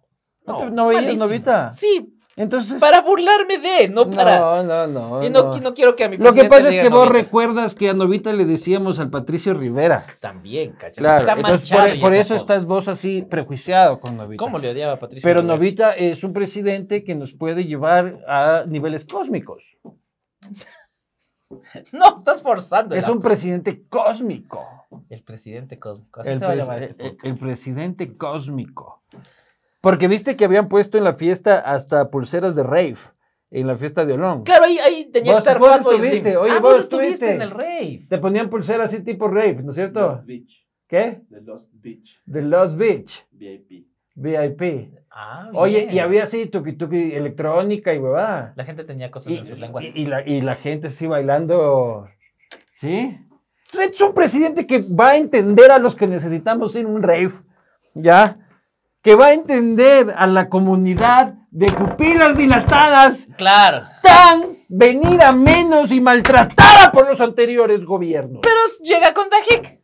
¿No, 0.47 0.57
te- 0.57 0.71
no 0.71 0.87
veías 0.89 1.05
malísimo. 1.05 1.27
Novita? 1.27 1.71
Sí, 1.73 2.19
Entonces. 2.35 2.81
para 2.81 3.03
burlarme 3.03 3.59
de, 3.59 3.89
no 3.89 4.09
para. 4.09 4.39
No, 4.39 4.63
no, 4.63 4.87
no. 4.87 5.23
y 5.25 5.29
no, 5.29 5.51
no. 5.51 5.59
no 5.61 5.75
quiero 5.75 5.95
que 5.97 6.05
a 6.05 6.09
mi 6.09 6.17
Lo 6.17 6.33
que 6.33 6.45
pasa 6.45 6.71
es 6.71 6.77
que 6.77 6.89
vos 6.89 7.07
Novita. 7.07 7.13
recuerdas 7.13 7.75
que 7.75 7.91
a 7.91 7.93
Novita 7.95 8.33
le 8.33 8.47
decíamos 8.47 8.99
al 8.99 9.11
Patricio 9.11 9.53
Rivera. 9.53 10.07
También, 10.19 10.73
¿cachai? 10.73 10.93
Claro, 11.03 11.21
Está 11.21 11.33
entonces 11.35 11.71
manchado. 11.71 12.01
por, 12.01 12.13
ese 12.13 12.21
eso 12.21 12.35
estás 12.37 12.65
vos 12.65 12.89
así 12.89 13.21
prejuiciado 13.23 14.01
con 14.01 14.17
Novita. 14.17 14.43
¿Cómo 14.43 14.59
le 14.59 14.71
odiaba 14.71 14.95
a 14.95 14.99
Patricio? 14.99 15.27
Pero 15.29 15.41
Rivera? 15.43 15.57
Novita 15.57 15.91
es 15.93 16.25
un 16.25 16.33
presidente 16.33 17.05
que 17.05 17.15
nos 17.15 17.35
puede 17.35 17.67
llevar 17.67 18.21
a 18.27 18.65
niveles 18.67 19.05
cósmicos. 19.05 19.77
No, 21.93 22.17
estás 22.17 22.41
forzando. 22.41 22.95
Es 22.95 23.07
un 23.09 23.21
presidente 23.21 23.83
cósmico. 23.91 24.65
El 25.11 25.23
presidente 25.23 25.79
cósmico. 25.79 26.21
Así 26.21 26.31
El, 26.31 26.39
se 26.39 26.47
va 26.47 26.53
a 26.53 26.57
llamar 26.57 26.83
este 26.83 27.07
el- 27.09 27.17
el 27.25 27.39
presidente 27.39 28.17
cósmico. 28.17 29.03
Porque 29.83 30.09
viste 30.09 30.37
que 30.37 30.47
habían 30.47 30.69
puesto 30.69 30.97
en 30.97 31.05
la 31.05 31.13
fiesta 31.13 31.59
hasta 31.59 32.09
pulseras 32.11 32.55
de 32.57 32.63
rave, 32.63 32.97
en 33.51 33.67
la 33.67 33.75
fiesta 33.77 34.07
de 34.07 34.15
Olón. 34.15 34.45
Claro, 34.45 34.65
ahí, 34.65 34.79
ahí 34.79 35.11
tenía 35.13 35.33
que 35.33 35.39
estar 35.39 35.59
vos 35.59 35.77
estuviste, 35.77 36.21
Slim. 36.31 36.37
oye, 36.39 36.53
ah, 36.53 36.61
vos 36.61 36.73
vos 36.75 36.81
estuviste 36.83 37.13
estuviste. 37.27 37.35
en 37.35 37.43
el 37.43 37.51
rave. 37.51 38.07
Te 38.09 38.17
ponían 38.19 38.49
pulseras 38.49 38.93
así 38.95 39.03
tipo 39.03 39.29
rave, 39.29 39.61
¿no 39.63 39.71
es 39.71 39.77
cierto? 39.77 40.01
Lost 40.01 40.25
Beach. 40.27 40.67
¿Qué? 40.87 41.23
The 41.29 41.41
Lost 41.43 41.69
Beach. 41.75 42.21
De 42.25 42.43
Lost 42.43 42.77
Beach, 42.77 43.27
VIP. 43.33 43.87
VIP. 44.15 44.95
Ah, 45.11 45.51
Oye, 45.55 45.81
bien. 45.87 45.95
y 45.95 45.99
había 45.99 46.23
así 46.25 46.47
tuki 46.47 46.75
tuki 46.75 47.13
electrónica 47.15 47.93
y 47.93 47.99
huevada. 47.99 48.53
La 48.57 48.65
gente 48.65 48.85
tenía 48.85 49.11
cosas 49.11 49.33
Y, 49.33 49.39
en 49.39 49.45
sus 49.47 49.59
lenguas. 49.61 49.85
y- 49.85 49.93
y 50.03 50.07
la, 50.07 50.27
y 50.27 50.41
la 50.43 50.55
gente 50.55 50.87
así 50.89 51.07
bailando. 51.07 52.09
¿Sí? 52.71 53.19
Es 53.81 54.01
un 54.01 54.13
presidente 54.15 54.67
que 54.67 54.81
va 54.83 55.11
a 55.11 55.17
entender 55.17 55.71
a 55.71 55.79
los 55.79 55.97
que 55.97 56.07
necesitamos 56.07 56.77
en 56.77 56.87
un 56.87 57.03
rave. 57.03 57.33
¿Ya? 57.95 58.39
Que 59.03 59.15
va 59.17 59.27
a 59.27 59.33
entender 59.33 60.15
a 60.17 60.27
la 60.27 60.49
comunidad 60.49 61.35
de 61.51 61.67
pupilas 61.73 62.37
dilatadas 62.37 63.27
Claro. 63.37 63.85
tan 64.03 64.57
venida 64.69 65.33
menos 65.33 65.91
y 65.91 66.01
maltratada 66.01 66.93
por 66.93 67.07
los 67.09 67.21
anteriores 67.21 67.85
gobiernos. 67.85 68.41
Pero 68.43 68.57
llega 68.83 69.13
con 69.13 69.29
Dajik. 69.29 69.81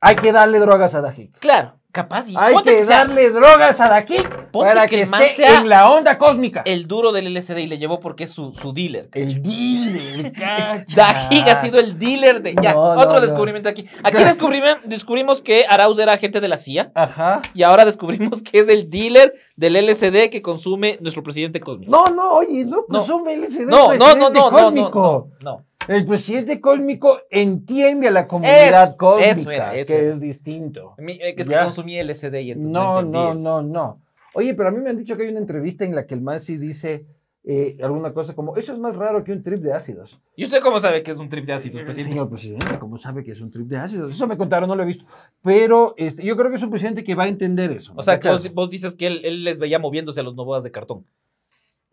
Hay 0.00 0.16
que 0.16 0.32
darle 0.32 0.58
drogas 0.60 0.94
a 0.94 1.00
Dajik. 1.02 1.38
Claro, 1.40 1.79
capaz. 1.92 2.28
Y 2.28 2.34
Hay 2.36 2.56
que, 2.56 2.76
que 2.76 2.82
sea 2.84 2.98
darle 2.98 3.30
drogas 3.30 3.80
a 3.80 4.04
Ponte 4.50 4.68
para 4.74 4.86
que 4.86 4.96
que, 4.96 5.02
el 5.02 5.08
man 5.08 5.22
esté 5.22 5.44
sea 5.44 5.60
en 5.60 5.68
la 5.68 5.90
onda 5.90 6.18
cósmica. 6.18 6.62
el 6.64 6.86
duro 6.86 7.12
del 7.12 7.32
LSD 7.34 7.58
y 7.58 7.66
le 7.66 7.78
llevó 7.78 8.00
porque 8.00 8.24
es 8.24 8.30
su, 8.30 8.52
su 8.52 8.72
dealer. 8.72 9.08
El 9.12 9.42
dealer, 9.42 10.32
cacha. 10.38 11.06
Ha 11.08 11.60
sido 11.60 11.78
el 11.78 11.98
dealer 11.98 12.42
de. 12.42 12.54
Ya, 12.60 12.72
No, 12.74 12.80
otro 12.92 13.14
no. 13.14 13.20
descubrimiento 13.20 13.68
aquí. 13.68 13.86
Aquí 14.02 14.22
descubrimos, 14.22 14.76
descubrimos 14.84 15.42
que 15.42 15.66
Arauz 15.68 15.98
era 15.98 16.12
agente 16.12 16.40
de 16.40 16.48
la 16.48 16.58
CIA. 16.58 16.92
Ajá. 16.94 17.42
Y 17.54 17.62
ahora 17.62 17.84
descubrimos 17.84 18.42
que 18.42 18.58
es 18.60 18.68
el 18.68 18.90
dealer 18.90 19.34
del 19.56 19.74
LSD 19.74 20.30
que 20.30 20.42
consume 20.42 20.98
nuestro 21.00 21.22
presidente 21.22 21.60
cósmico. 21.60 21.90
No, 21.90 22.06
no, 22.14 22.34
oye, 22.36 22.64
no 22.64 22.84
consume 22.86 23.36
LSD. 23.36 23.66
no, 23.66 23.94
no, 23.94 24.14
no, 24.14 24.30
no, 24.30 24.70
no, 24.70 25.28
no. 25.40 25.64
El 25.90 26.06
presidente 26.06 26.60
cósmico 26.60 27.18
entiende 27.30 28.06
a 28.06 28.10
la 28.12 28.28
comunidad 28.28 28.84
Eso, 28.84 28.96
cósmica, 28.96 29.30
eso 29.32 29.50
era, 29.50 29.76
eso 29.76 29.92
que 29.92 29.98
era. 30.00 30.14
es 30.14 30.20
distinto. 30.20 30.94
Mi- 30.98 31.14
eh, 31.20 31.34
que 31.34 31.42
es 31.42 31.48
que 31.48 31.54
Ya. 31.54 31.64
consumía 31.64 32.00
LSD 32.04 32.34
y 32.42 32.50
entonces 32.52 32.70
No, 32.72 33.02
no, 33.02 33.34
no, 33.34 33.34
no, 33.34 33.62
no. 33.62 34.00
Oye, 34.34 34.54
pero 34.54 34.68
a 34.68 34.72
mí 34.72 34.78
me 34.78 34.90
han 34.90 34.96
dicho 34.96 35.16
que 35.16 35.24
hay 35.24 35.30
una 35.30 35.40
entrevista 35.40 35.84
en 35.84 35.96
la 35.96 36.06
que 36.06 36.14
el 36.14 36.20
man 36.20 36.38
sí 36.38 36.56
dice 36.58 37.06
eh, 37.42 37.76
alguna 37.82 38.12
cosa 38.12 38.34
como, 38.34 38.54
eso 38.56 38.72
es 38.74 38.78
más 38.78 38.94
raro 38.94 39.24
que 39.24 39.32
un 39.32 39.42
trip 39.42 39.60
de 39.62 39.72
ácidos. 39.72 40.20
¿Y 40.36 40.44
usted 40.44 40.60
cómo 40.60 40.78
sabe 40.78 41.02
que 41.02 41.10
es 41.10 41.16
un 41.16 41.28
trip 41.28 41.46
de 41.46 41.54
ácidos, 41.54 41.82
presidente? 41.82 42.12
Señor 42.12 42.28
presidente, 42.28 42.78
¿cómo 42.78 42.98
sabe 42.98 43.24
que 43.24 43.32
es 43.32 43.40
un 43.40 43.50
trip 43.50 43.66
de 43.66 43.78
ácidos? 43.78 44.12
Eso 44.12 44.26
me 44.28 44.36
contaron, 44.36 44.68
no 44.68 44.76
lo 44.76 44.82
he 44.82 44.86
visto. 44.86 45.04
Pero 45.42 45.94
este, 45.96 46.22
yo 46.22 46.36
creo 46.36 46.50
que 46.50 46.56
es 46.56 46.62
un 46.62 46.68
presidente 46.70 47.02
que 47.02 47.14
va 47.14 47.24
a 47.24 47.28
entender 47.28 47.70
eso. 47.72 47.94
O 47.96 48.02
sea, 48.02 48.20
vos, 48.54 48.70
dices 48.70 48.94
que 48.94 49.06
él, 49.06 49.22
él 49.24 49.42
les 49.42 49.58
veía 49.58 49.78
moviéndose 49.78 50.20
a 50.20 50.22
los 50.22 50.36
novoas 50.36 50.62
de 50.62 50.70
cartón 50.70 51.06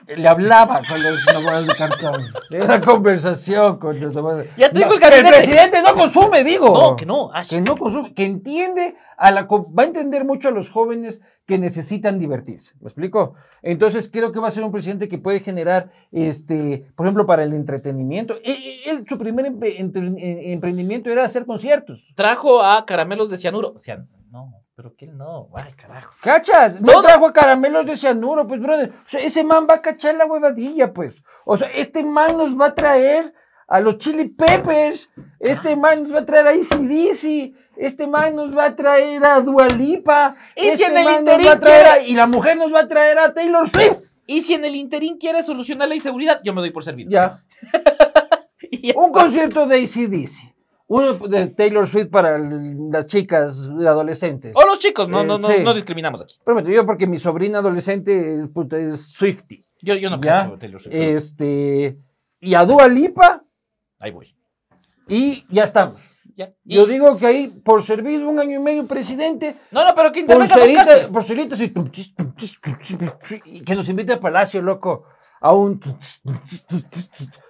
le 0.05 0.27
hablaba 0.27 0.81
con 0.87 1.03
los 1.03 1.25
tomadas 1.25 1.67
de 1.67 1.75
cartón. 1.75 2.23
De 2.49 2.61
una 2.61 2.79
conversación 2.79 3.77
con 3.77 3.99
los 3.99 4.13
de 4.13 4.49
Ya 4.57 4.69
tengo 4.69 4.93
el 4.93 4.99
gabinete. 4.99 5.27
El 5.27 5.43
presidente 5.43 5.81
no 5.81 5.93
consume, 5.95 6.43
digo. 6.43 6.69
No, 6.69 6.95
que 6.95 7.05
no. 7.05 7.31
Que 7.49 7.61
no 7.61 7.75
consume, 7.75 8.13
que 8.13 8.25
entiende, 8.25 8.95
a 9.17 9.31
la, 9.31 9.43
va 9.43 9.83
a 9.83 9.85
entender 9.85 10.23
mucho 10.23 10.47
a 10.47 10.51
los 10.51 10.69
jóvenes 10.69 11.21
que 11.45 11.57
necesitan 11.57 12.19
divertirse. 12.19 12.73
¿Me 12.79 12.87
explico? 12.87 13.33
Entonces 13.61 14.09
creo 14.11 14.31
que 14.31 14.39
va 14.39 14.47
a 14.47 14.51
ser 14.51 14.63
un 14.63 14.71
presidente 14.71 15.09
que 15.09 15.17
puede 15.17 15.39
generar, 15.39 15.91
este, 16.11 16.87
por 16.95 17.05
ejemplo, 17.05 17.25
para 17.25 17.43
el 17.43 17.53
entretenimiento. 17.53 18.35
E, 18.43 18.51
e, 18.51 18.89
él, 18.89 19.05
su 19.07 19.17
primer 19.17 19.45
emprendimiento 19.45 21.09
era 21.09 21.23
hacer 21.23 21.45
conciertos. 21.45 22.07
Trajo 22.15 22.63
a 22.63 22.85
caramelos 22.85 23.29
de 23.29 23.37
cianuro. 23.37 23.73
Cian 23.77 24.07
no. 24.31 24.66
Pero 24.77 24.95
que 24.95 25.05
él 25.05 25.17
no, 25.17 25.49
ay, 25.55 25.73
carajo. 25.73 26.13
¿Cachas? 26.21 26.79
No 26.79 27.01
trajo 27.01 27.33
caramelos 27.33 27.87
de 27.87 27.97
cianuro, 27.97 28.45
pues, 28.45 28.61
brother. 28.61 28.91
O 28.91 29.09
sea, 29.09 29.19
ese 29.21 29.43
man 29.43 29.65
va 29.67 29.73
a 29.73 29.81
cachar 29.81 30.13
la 30.13 30.27
huevadilla, 30.27 30.93
pues. 30.93 31.15
O 31.45 31.57
sea, 31.57 31.67
este 31.69 32.03
man 32.03 32.37
nos 32.37 32.55
va 32.55 32.67
a 32.67 32.75
traer 32.75 33.33
a 33.67 33.79
los 33.79 33.97
Chili 33.97 34.25
Peppers. 34.25 35.09
Este 35.39 35.75
man 35.75 36.03
nos 36.03 36.13
va 36.13 36.19
a 36.19 36.25
traer 36.27 36.45
a 36.45 36.49
ACDC. 36.51 37.55
Este 37.75 38.05
man 38.05 38.35
nos 38.35 38.55
va 38.55 38.65
a 38.65 38.75
traer 38.75 39.25
a 39.25 39.41
Dualipa. 39.41 40.35
Y 40.55 40.67
este 40.67 40.77
si 40.77 40.83
en 40.83 40.97
el 40.97 41.09
interín 41.09 41.51
Y 42.05 42.13
la 42.13 42.27
mujer 42.27 42.57
nos 42.57 42.71
va 42.71 42.81
a 42.81 42.87
traer 42.87 43.17
a 43.17 43.33
Taylor 43.33 43.67
Swift. 43.67 44.11
Y 44.27 44.41
si 44.41 44.53
en 44.53 44.63
el 44.63 44.75
interín 44.75 45.17
quiere 45.17 45.41
solucionar 45.41 45.89
la 45.89 45.95
inseguridad, 45.95 46.39
yo 46.43 46.53
me 46.53 46.61
doy 46.61 46.69
por 46.69 46.83
servido. 46.83 47.09
Ya. 47.09 47.43
Un 48.95 49.11
concierto 49.11 49.65
de 49.65 49.77
ACDC. 49.77 50.56
Uno 50.89 51.13
de 51.13 51.47
Taylor 51.47 51.85
Swift 51.85 52.09
para 52.09 52.39
las 52.39 53.05
chicas 53.07 53.67
adolescentes. 53.67 54.53
O 54.55 54.65
los 54.65 54.79
chicos, 54.79 55.09
no, 55.09 55.23
no, 55.23 55.37
no, 55.37 55.49
no 55.49 55.73
discriminamos 55.73 56.21
aquí. 56.21 56.35
Pero 56.45 56.61
yo 56.61 56.85
porque 56.85 57.07
mi 57.07 57.19
sobrina 57.19 57.59
adolescente 57.59 58.39
es, 58.39 58.47
puta, 58.47 58.77
es 58.77 59.01
Swifty. 59.01 59.61
Yo, 59.81 59.95
yo 59.95 60.09
no 60.09 60.19
quiero 60.19 60.57
Taylor 60.57 60.79
Swift. 60.79 60.95
Este, 60.95 61.99
y 62.39 62.53
a 62.53 62.63
Dua 62.63 62.87
Lipa. 62.87 63.43
Ahí 63.99 64.11
voy. 64.11 64.33
Y 65.09 65.45
ya 65.49 65.65
estamos. 65.65 66.01
Ya. 66.35 66.53
Yo 66.63 66.85
digo 66.85 67.17
que 67.17 67.25
ahí, 67.25 67.47
por 67.47 67.81
servir 67.81 68.23
un 68.23 68.39
año 68.39 68.59
y 68.59 68.61
medio 68.61 68.85
presidente. 68.85 69.55
No, 69.71 69.83
no, 69.83 69.93
pero 69.95 70.11
que 70.11 70.19
intervenga 70.19 70.85
los 71.01 71.11
Por 71.11 71.25
y 73.45 73.61
que 73.61 73.75
nos 73.75 73.89
invite 73.89 74.13
a 74.13 74.19
Palacio, 74.19 74.61
loco. 74.61 75.05
A 75.41 75.53
un. 75.53 75.79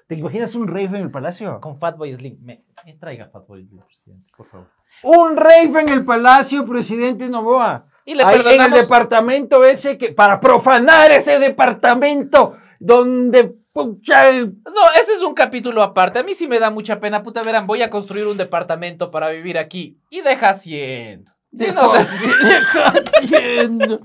¿Te 0.08 0.15
imaginas 0.15 0.56
un 0.56 0.67
rave 0.67 0.86
en 0.86 0.96
el 0.96 1.12
palacio? 1.12 1.60
Con 1.62 1.75
Fatboy 1.75 2.13
Slim. 2.13 2.38
Me, 2.41 2.63
traiga 3.00 3.27
Fatboy 3.27 3.65
Slim, 3.65 3.82
presidente, 3.82 4.25
por 4.36 4.46
favor. 4.46 4.67
Un 5.03 5.38
rave 5.38 5.82
en 5.82 5.89
el 5.89 6.06
palacio, 6.06 6.65
presidente 6.65 7.29
Novoa. 7.29 7.86
Y 8.06 8.15
le 8.15 8.24
Ahí 8.24 8.41
en 8.46 8.62
el 8.62 8.72
departamento 8.72 9.65
ese 9.65 9.98
que. 9.98 10.13
Para 10.13 10.39
profanar 10.39 11.12
ese 11.12 11.39
departamento 11.39 12.56
donde. 12.79 13.56
No, 13.75 14.89
ese 15.00 15.13
es 15.13 15.22
un 15.22 15.34
capítulo 15.34 15.84
aparte. 15.84 16.20
A 16.20 16.24
mí 16.24 16.34
sí 16.34 16.48
me 16.48 16.60
da 16.60 16.70
mucha 16.70 17.00
pena, 17.00 17.22
puta. 17.22 17.44
Verán, 17.44 17.67
voy 17.67 17.84
a 17.84 17.89
construir 17.89 18.25
un 18.25 18.38
departamento 18.38 19.12
para 19.12 19.29
vivir 19.29 19.58
aquí. 19.58 20.00
Y 20.10 20.22
deja 20.22 20.53
siendo. 20.53 21.32
Deja, 21.51 22.06
deja 22.44 22.94
siendo. 23.20 24.00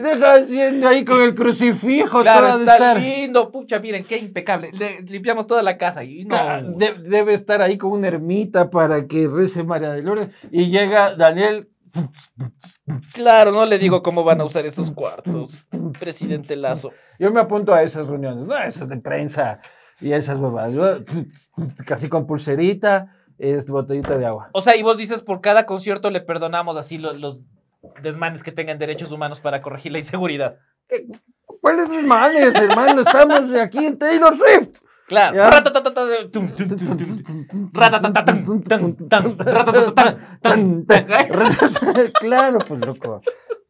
Deja 0.00 0.34
haciendo 0.34 0.88
ahí 0.88 1.04
con 1.04 1.20
el 1.20 1.34
crucifijo. 1.34 2.20
Claro, 2.20 2.60
está 2.60 2.94
lindo. 2.94 3.50
Pucha, 3.52 3.78
miren, 3.80 4.04
qué 4.04 4.16
impecable. 4.16 4.70
limpiamos 5.06 5.46
toda 5.46 5.62
la 5.62 5.76
casa. 5.76 6.02
Y 6.04 6.24
no. 6.24 6.36
debe 6.72 7.34
estar 7.34 7.60
ahí 7.60 7.76
con 7.76 7.92
una 7.92 8.08
ermita 8.08 8.70
para 8.70 9.06
que 9.06 9.28
rece 9.28 9.62
María 9.62 9.90
de 9.90 10.02
Lourdes. 10.02 10.30
Y 10.50 10.68
llega 10.68 11.14
Daniel. 11.14 11.68
Claro, 13.14 13.50
no 13.50 13.66
le 13.66 13.78
digo 13.78 14.02
cómo 14.02 14.22
van 14.24 14.40
a 14.40 14.44
usar 14.44 14.64
esos 14.64 14.92
cuartos, 14.92 15.66
presidente 15.98 16.54
Lazo. 16.54 16.92
Yo 17.18 17.32
me 17.32 17.40
apunto 17.40 17.74
a 17.74 17.82
esas 17.82 18.06
reuniones, 18.06 18.46
no 18.46 18.56
esas 18.56 18.88
de 18.88 18.96
prensa 18.98 19.60
y 20.00 20.12
esas 20.12 20.38
huevas. 20.38 20.72
casi 21.84 22.08
con 22.08 22.26
pulserita, 22.26 23.16
es 23.38 23.66
botellita 23.66 24.16
de 24.18 24.26
agua. 24.26 24.50
O 24.52 24.60
sea, 24.60 24.76
y 24.76 24.82
vos 24.82 24.96
dices 24.98 25.22
por 25.22 25.40
cada 25.40 25.66
concierto 25.66 26.10
le 26.10 26.20
perdonamos 26.20 26.76
así 26.76 26.96
los 26.96 27.40
desmanes 28.02 28.42
que 28.42 28.52
tengan 28.52 28.78
derechos 28.78 29.12
humanos 29.12 29.40
para 29.40 29.62
corregir 29.62 29.92
la 29.92 29.98
inseguridad. 29.98 30.58
¿Cuáles 31.60 31.88
desmanes, 31.90 32.54
hermano? 32.54 33.00
Estamos 33.02 33.52
aquí 33.54 33.84
en 33.84 33.98
Taylor 33.98 34.36
Swift. 34.36 34.80
Claro. 35.10 35.42
claro, 42.20 42.58
pues 42.60 42.80
loco. 42.86 43.20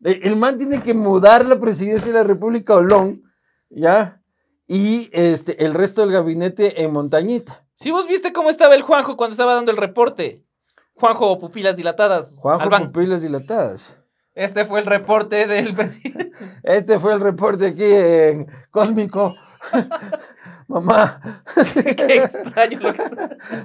El 0.02 0.36
man 0.36 0.58
tiene 0.58 0.82
que 0.82 0.92
mudar 0.92 1.46
la 1.46 1.58
presidencia 1.58 2.12
de 2.12 2.18
la 2.18 2.24
República 2.24 2.74
Olón, 2.74 3.22
¿ya? 3.70 4.20
Y 4.66 5.08
este, 5.12 5.64
el 5.64 5.72
resto 5.72 6.02
del 6.02 6.12
gabinete 6.12 6.82
en 6.82 6.92
Montañita. 6.92 7.66
Si 7.72 7.90
vos 7.90 8.06
viste 8.06 8.34
cómo 8.34 8.50
estaba 8.50 8.74
el 8.74 8.82
Juanjo 8.82 9.16
cuando 9.16 9.32
estaba 9.32 9.54
dando 9.54 9.70
el 9.70 9.78
reporte. 9.78 10.44
Juanjo, 10.92 11.38
pupilas 11.38 11.74
dilatadas. 11.74 12.38
Juanjo, 12.40 12.68
pupilas 12.92 13.22
dilatadas. 13.22 13.94
Este 14.40 14.64
fue 14.64 14.80
el 14.80 14.86
reporte 14.86 15.46
del 15.46 15.74
presidente. 15.76 16.32
Este 16.62 16.98
fue 16.98 17.12
el 17.12 17.20
reporte 17.20 17.66
aquí 17.66 17.84
en 17.84 18.46
Cósmico. 18.70 19.36
Mamá. 20.66 21.20
Qué 21.74 22.16
extraño 22.16 22.78
lo 22.80 22.94
que 22.94 23.02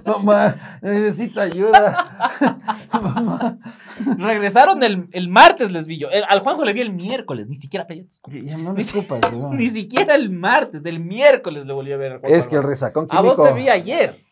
Mamá, 0.05 0.53
necesito 0.81 1.39
ayuda. 1.39 2.29
Mamá. 2.91 3.57
Regresaron 4.17 4.83
el, 4.83 5.07
el, 5.13 5.29
martes, 5.29 5.71
les 5.71 5.87
vi 5.87 5.97
yo. 5.97 6.09
al 6.27 6.39
Juanjo 6.39 6.65
le 6.65 6.73
vi 6.73 6.81
el 6.81 6.91
miércoles, 6.91 7.47
ni 7.47 7.55
siquiera. 7.55 7.87
Ya, 8.27 8.57
no 8.57 8.73
me 8.73 8.81
escupas, 8.81 9.21
Ni 9.51 9.69
siquiera 9.69 10.15
el 10.15 10.29
martes, 10.29 10.83
del 10.83 10.99
miércoles 10.99 11.65
le 11.65 11.73
volví 11.73 11.93
a 11.93 11.97
ver. 11.97 12.19
es 12.23 12.47
que 12.47 12.57
el 12.57 12.63
resacón 12.63 13.07
químico. 13.07 13.31
A 13.31 13.35
vos 13.35 13.47
te 13.47 13.53
vi 13.53 13.69
ayer. 13.69 14.25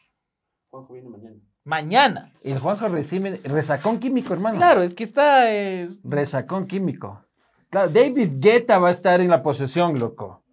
Juanjo 0.70 0.92
viene 0.92 1.08
mañana. 1.08 1.43
Mañana. 1.66 2.32
El 2.44 2.60
Juanjo 2.60 2.90
recibe 2.90 3.40
resacón 3.44 4.00
químico, 4.00 4.34
hermano. 4.34 4.58
Claro, 4.58 4.82
es 4.84 4.94
que 4.94 5.04
está. 5.04 5.54
Eh... 5.54 5.90
Resacón 6.04 6.68
químico. 6.68 7.24
Claro, 7.70 7.90
David 7.90 8.32
Guetta 8.40 8.80
va 8.80 8.90
a 8.90 8.92
estar 8.92 9.22
en 9.22 9.30
la 9.30 9.42
posesión, 9.42 9.98
loco. 9.98 10.44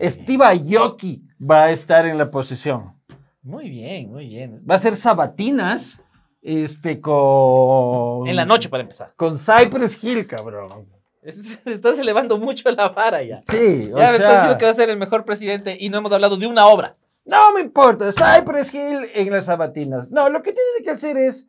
Steve 0.00 0.44
Aoki 0.44 1.22
va 1.40 1.64
a 1.64 1.70
estar 1.70 2.06
en 2.06 2.18
la 2.18 2.30
posesión. 2.30 2.94
Muy 3.42 3.70
bien, 3.70 4.10
muy 4.10 4.26
bien. 4.26 4.56
Va 4.68 4.74
a 4.74 4.78
ser 4.78 4.96
sabatinas. 4.96 6.00
Este 6.42 7.00
con. 7.00 8.28
En 8.28 8.36
la 8.36 8.44
noche 8.44 8.68
para 8.68 8.82
empezar. 8.82 9.14
Con 9.16 9.36
Cypress 9.38 10.02
Hill, 10.02 10.26
cabrón. 10.26 10.86
Estás 11.22 11.98
elevando 11.98 12.38
mucho 12.38 12.70
la 12.70 12.88
vara 12.90 13.22
ya. 13.22 13.40
Sí, 13.48 13.90
o 13.92 13.98
ya 13.98 14.10
me 14.10 14.16
estás 14.16 14.34
diciendo 14.34 14.58
que 14.58 14.64
va 14.64 14.70
a 14.70 14.74
ser 14.74 14.90
el 14.90 14.96
mejor 14.96 15.24
presidente 15.24 15.76
y 15.78 15.88
no 15.88 15.98
hemos 15.98 16.12
hablado 16.12 16.36
de 16.36 16.46
una 16.46 16.66
obra. 16.66 16.92
No 17.26 17.52
me 17.52 17.60
importa, 17.60 18.10
Cypress 18.12 18.72
Hill 18.72 19.10
en 19.12 19.32
las 19.32 19.46
sabatinas. 19.46 20.12
No, 20.12 20.30
lo 20.30 20.42
que 20.42 20.52
tiene 20.52 20.84
que 20.84 20.90
hacer 20.90 21.16
es, 21.16 21.48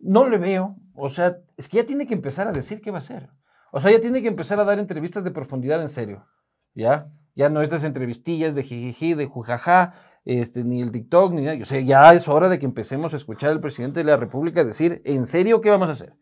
no 0.00 0.28
le 0.28 0.36
veo, 0.36 0.76
o 0.96 1.08
sea, 1.08 1.38
es 1.56 1.68
que 1.68 1.76
ya 1.76 1.86
tiene 1.86 2.08
que 2.08 2.14
empezar 2.14 2.48
a 2.48 2.52
decir 2.52 2.80
qué 2.80 2.90
va 2.90 2.98
a 2.98 2.98
hacer. 2.98 3.30
O 3.70 3.78
sea, 3.78 3.92
ya 3.92 4.00
tiene 4.00 4.20
que 4.20 4.28
empezar 4.28 4.58
a 4.58 4.64
dar 4.64 4.80
entrevistas 4.80 5.22
de 5.22 5.30
profundidad 5.30 5.80
en 5.80 5.88
serio, 5.88 6.26
¿ya? 6.74 7.08
Ya 7.36 7.48
no 7.50 7.62
estas 7.62 7.84
entrevistillas 7.84 8.56
de 8.56 8.64
jijiji, 8.64 9.14
de 9.14 9.26
jujaja, 9.26 9.94
este, 10.24 10.64
ni 10.64 10.82
el 10.82 10.90
TikTok, 10.90 11.32
ni 11.34 11.42
nada. 11.42 11.58
O 11.62 11.64
sea, 11.66 11.80
ya 11.80 12.12
es 12.12 12.26
hora 12.26 12.48
de 12.48 12.58
que 12.58 12.66
empecemos 12.66 13.14
a 13.14 13.16
escuchar 13.16 13.50
al 13.50 13.60
presidente 13.60 14.00
de 14.00 14.04
la 14.04 14.16
República 14.16 14.64
decir 14.64 15.02
en 15.04 15.26
serio 15.26 15.60
qué 15.60 15.70
vamos 15.70 15.88
a 15.88 15.92
hacer, 15.92 16.14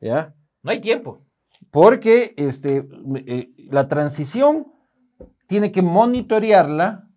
¿ya? 0.00 0.36
No 0.62 0.70
hay 0.70 0.80
tiempo. 0.80 1.26
Porque 1.72 2.34
este, 2.36 2.86
eh, 3.26 3.48
la 3.70 3.88
transición 3.88 4.72
tiene 5.48 5.72
que 5.72 5.82
monitorearla 5.82 7.07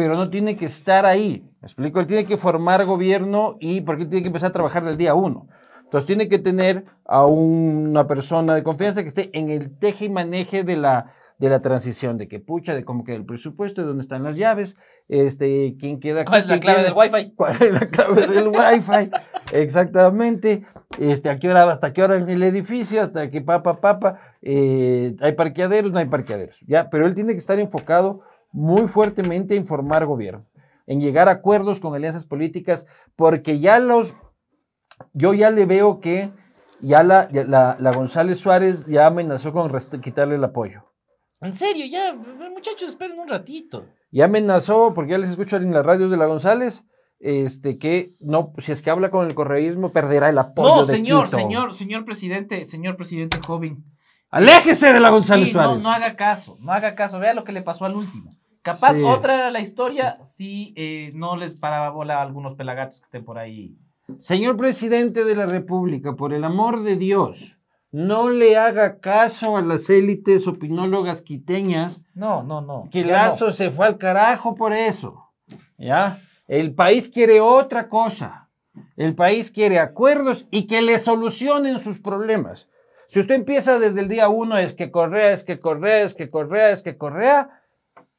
pero 0.00 0.16
no 0.16 0.30
tiene 0.30 0.56
que 0.56 0.64
estar 0.64 1.04
ahí. 1.04 1.44
¿Me 1.60 1.66
explico? 1.66 2.00
Él 2.00 2.06
tiene 2.06 2.24
que 2.24 2.38
formar 2.38 2.86
gobierno 2.86 3.58
y 3.60 3.82
porque 3.82 4.04
él 4.04 4.08
tiene 4.08 4.22
que 4.22 4.28
empezar 4.28 4.48
a 4.48 4.52
trabajar 4.52 4.82
del 4.82 4.96
día 4.96 5.12
uno. 5.12 5.46
Entonces 5.84 6.06
tiene 6.06 6.26
que 6.26 6.38
tener 6.38 6.86
a 7.04 7.26
una 7.26 8.06
persona 8.06 8.54
de 8.54 8.62
confianza 8.62 9.02
que 9.02 9.08
esté 9.08 9.30
en 9.38 9.50
el 9.50 9.76
teje 9.76 10.06
y 10.06 10.08
maneje 10.08 10.64
de 10.64 10.78
la, 10.78 11.12
de 11.36 11.50
la 11.50 11.60
transición, 11.60 12.16
de 12.16 12.28
que 12.28 12.40
pucha, 12.40 12.74
de 12.74 12.82
cómo 12.82 13.04
queda 13.04 13.16
el 13.16 13.26
presupuesto, 13.26 13.82
de 13.82 13.88
dónde 13.88 14.00
están 14.00 14.22
las 14.22 14.36
llaves, 14.36 14.78
este, 15.08 15.76
quién 15.78 16.00
queda... 16.00 16.24
¿Cuál 16.24 16.40
es 16.40 16.46
la 16.46 16.60
clave 16.60 16.82
del 16.84 16.94
Wi-Fi? 16.94 17.34
¿Cuál 17.34 17.62
es 17.62 17.72
la 17.74 17.86
clave 17.88 18.26
del 18.26 18.48
Wi-Fi? 18.48 19.10
Exactamente. 19.52 20.64
Este, 20.98 21.28
¿a 21.28 21.38
qué 21.38 21.50
hora, 21.50 21.70
hasta 21.70 21.92
qué 21.92 22.02
hora 22.02 22.16
en 22.16 22.26
el 22.26 22.42
edificio? 22.42 23.02
Hasta 23.02 23.28
que 23.28 23.42
papa, 23.42 23.82
papa, 23.82 24.18
eh, 24.40 25.14
hay 25.20 25.32
parqueaderos, 25.32 25.92
no 25.92 25.98
hay 25.98 26.06
parqueaderos, 26.06 26.60
¿ya? 26.66 26.88
Pero 26.88 27.06
él 27.06 27.14
tiene 27.14 27.32
que 27.32 27.38
estar 27.38 27.58
enfocado 27.58 28.22
muy 28.52 28.88
fuertemente 28.88 29.54
en 29.54 29.66
formar 29.66 30.06
gobierno, 30.06 30.46
en 30.86 31.00
llegar 31.00 31.28
a 31.28 31.32
acuerdos 31.32 31.80
con 31.80 31.94
alianzas 31.94 32.24
políticas, 32.24 32.86
porque 33.16 33.58
ya 33.58 33.78
los, 33.78 34.16
yo 35.12 35.34
ya 35.34 35.50
le 35.50 35.66
veo 35.66 36.00
que 36.00 36.32
ya 36.80 37.02
la, 37.02 37.28
la, 37.30 37.92
González 37.92 38.38
Suárez 38.38 38.86
ya 38.86 39.06
amenazó 39.06 39.52
con 39.52 39.70
quitarle 40.00 40.36
el 40.36 40.44
apoyo. 40.44 40.84
En 41.40 41.54
serio, 41.54 41.86
ya, 41.86 42.14
muchachos, 42.14 42.90
esperen 42.90 43.18
un 43.18 43.28
ratito. 43.28 43.86
Y 44.10 44.22
amenazó, 44.22 44.92
porque 44.92 45.12
ya 45.12 45.18
les 45.18 45.30
escucho 45.30 45.56
en 45.56 45.72
las 45.72 45.86
radios 45.86 46.10
de 46.10 46.16
la 46.16 46.26
González, 46.26 46.84
este, 47.18 47.78
que 47.78 48.16
no, 48.18 48.52
si 48.58 48.72
es 48.72 48.82
que 48.82 48.90
habla 48.90 49.10
con 49.10 49.26
el 49.26 49.34
correísmo, 49.34 49.92
perderá 49.92 50.28
el 50.28 50.38
apoyo 50.38 50.76
no, 50.76 50.86
de 50.86 50.94
señor, 50.94 51.26
Quito. 51.26 51.36
señor, 51.36 51.74
señor 51.74 52.04
presidente, 52.04 52.64
señor 52.64 52.96
presidente 52.96 53.38
joven. 53.38 53.84
Aléjese 54.30 54.92
de 54.92 55.00
la 55.00 55.10
González 55.10 55.48
Sí, 55.50 55.54
no, 55.56 55.62
Suárez. 55.64 55.82
no 55.82 55.90
haga 55.90 56.16
caso, 56.16 56.56
no 56.60 56.72
haga 56.72 56.94
caso. 56.94 57.18
Vea 57.18 57.34
lo 57.34 57.44
que 57.44 57.52
le 57.52 57.62
pasó 57.62 57.84
al 57.84 57.96
último. 57.96 58.30
Capaz 58.62 58.94
Sí. 58.94 59.02
otra 59.02 59.34
era 59.34 59.50
la 59.50 59.60
historia 59.60 60.18
si 60.22 60.72
eh, 60.76 61.10
no 61.14 61.36
les 61.36 61.56
paraba 61.56 61.90
bola 61.90 62.18
a 62.18 62.22
algunos 62.22 62.54
pelagatos 62.54 63.00
que 63.00 63.04
estén 63.04 63.24
por 63.24 63.38
ahí. 63.38 63.76
Señor 64.18 64.56
presidente 64.56 65.24
de 65.24 65.34
la 65.36 65.46
República, 65.46 66.14
por 66.14 66.32
el 66.34 66.44
amor 66.44 66.82
de 66.82 66.96
Dios, 66.96 67.56
no 67.92 68.28
le 68.30 68.56
haga 68.56 68.98
caso 69.00 69.56
a 69.56 69.62
las 69.62 69.88
élites 69.90 70.46
opinólogas 70.46 71.22
quiteñas, 71.22 72.02
No, 72.14 72.42
no, 72.42 72.60
no. 72.60 72.88
que 72.90 73.04
Lazo 73.04 73.50
se 73.52 73.70
fue 73.70 73.86
al 73.86 73.98
carajo 73.98 74.54
por 74.54 74.72
eso. 74.72 75.30
¿Ya? 75.78 76.20
El 76.46 76.74
país 76.74 77.08
quiere 77.08 77.40
otra 77.40 77.88
cosa. 77.88 78.48
El 78.96 79.14
país 79.14 79.50
quiere 79.50 79.78
acuerdos 79.78 80.46
y 80.50 80.66
que 80.66 80.82
le 80.82 80.98
solucionen 80.98 81.80
sus 81.80 81.98
problemas. 82.00 82.68
Si 83.10 83.18
usted 83.18 83.34
empieza 83.34 83.80
desde 83.80 84.02
el 84.02 84.08
día 84.08 84.28
uno, 84.28 84.56
es 84.56 84.72
que 84.72 84.92
Correa, 84.92 85.32
es 85.32 85.42
que 85.42 85.58
Correa, 85.58 86.02
es 86.02 86.14
que 86.14 86.30
Correa, 86.30 86.70
es 86.70 86.80
que 86.80 86.96
Correa, 86.96 87.50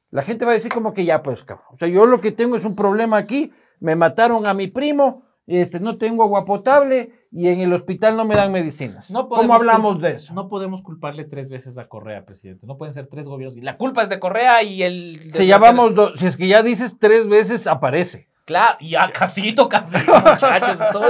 la 0.10 0.22
gente 0.22 0.44
va 0.44 0.52
a 0.52 0.56
decir 0.56 0.74
como 0.74 0.94
que 0.94 1.06
ya, 1.06 1.24
pues, 1.24 1.46
cabrón. 1.46 1.66
O 1.72 1.78
sea, 1.78 1.88
yo 1.88 2.06
lo 2.06 2.20
que 2.20 2.34
tengo 2.34 2.58
es 2.58 2.66
un 2.66 2.76
problema 2.76 3.16
aquí, 3.16 3.54
me 3.80 3.96
mataron 3.96 4.46
a 4.48 4.54
mi 4.54 4.68
primo, 4.68 5.24
este, 5.48 5.80
no 5.80 5.98
tengo 5.98 6.24
agua 6.24 6.44
potable 6.44 7.14
y 7.32 7.48
en 7.48 7.62
el 7.62 7.72
hospital 7.72 8.18
no 8.18 8.26
me 8.26 8.36
dan 8.36 8.52
medicinas. 8.52 9.10
No 9.10 9.30
¿Cómo 9.30 9.54
hablamos 9.54 10.02
de 10.02 10.16
eso? 10.16 10.34
No 10.34 10.50
podemos 10.50 10.82
culparle 10.82 11.24
tres 11.24 11.50
veces 11.50 11.78
a 11.78 11.86
Correa, 11.86 12.26
presidente. 12.26 12.68
No 12.68 12.78
pueden 12.78 12.94
ser 12.94 13.08
tres 13.08 13.30
gobiernos. 13.30 13.64
La 13.64 13.78
culpa 13.78 14.04
es 14.04 14.10
de 14.10 14.20
Correa 14.20 14.62
y 14.62 14.84
el. 14.84 15.22
Si 15.32 15.48
ya 15.48 15.58
vamos, 15.58 15.94
si 16.16 16.26
es 16.26 16.36
que 16.36 16.50
ya 16.50 16.64
dices 16.64 17.00
tres 17.00 17.30
veces, 17.30 17.66
aparece. 17.66 18.28
Claro, 18.46 18.78
ya 18.82 19.10
casito, 19.14 19.70
casito, 19.70 20.14
muchachos. 20.20 20.80
esto- 20.82 21.04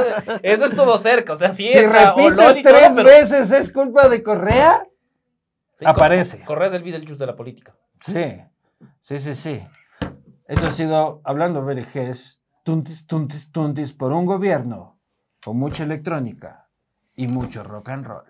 eso 0.44 0.66
estuvo 0.66 0.98
cerca. 0.98 1.34
O 1.34 1.36
sea, 1.36 1.52
sí, 1.52 1.68
Si 1.72 1.78
está 1.78 2.14
repites 2.16 2.58
y 2.58 2.64
todo, 2.64 2.74
tres 2.76 2.92
pero- 2.96 3.10
veces 3.10 3.52
es 3.52 3.72
culpa 3.72 4.10
de 4.10 4.22
Correa, 4.24 4.86
Sí, 5.76 5.86
aparece. 5.88 6.38
Cor- 6.40 6.48
Correa 6.48 6.68
es 6.68 6.74
el 6.76 6.84
Beetlejuice 6.84 7.20
de 7.20 7.26
la 7.26 7.36
política. 7.36 7.76
Sí, 8.00 8.42
sí, 9.00 9.18
sí, 9.18 9.34
sí. 9.36 9.64
Eso 10.48 10.68
ha 10.68 10.72
sido, 10.72 11.22
hablando 11.24 11.64
Vergés, 11.64 12.40
tuntis, 12.64 13.08
tuntis, 13.08 13.52
tuntis 13.52 13.94
por 13.94 14.12
un 14.12 14.26
gobierno 14.26 15.00
con 15.44 15.58
mucha 15.58 15.84
electrónica 15.84 16.68
y 17.16 17.28
mucho 17.28 17.64
rock 17.64 17.90
and 17.90 18.06
roll. 18.06 18.26